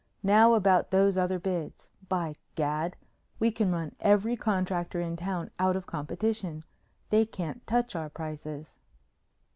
Now 0.23 0.55
about 0.55 0.89
those 0.89 1.15
other 1.15 1.37
bids. 1.37 1.91
By 2.09 2.33
gad! 2.55 2.97
We 3.37 3.51
can 3.51 3.71
run 3.71 3.95
every 3.99 4.35
contractor 4.35 4.99
in 4.99 5.15
town 5.15 5.51
out 5.59 5.75
of 5.75 5.85
competition! 5.85 6.63
They 7.11 7.23
can't 7.23 7.67
touch 7.67 7.95
our 7.95 8.09
prices!" 8.09 8.79